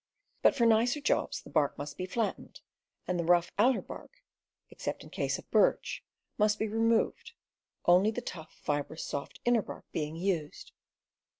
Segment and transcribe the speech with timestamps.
[0.41, 2.61] But for nicer jobs the bark must be flattened,
[3.07, 4.23] and the rough outer bark
[4.71, 6.03] (except in case of birch)
[6.39, 7.33] must be removed,
[7.85, 10.71] only the tough, fibrous, soft inner bark being used.